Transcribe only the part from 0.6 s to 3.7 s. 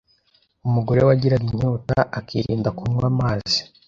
Umugore wagiraga inyota akirinda kunywa amazi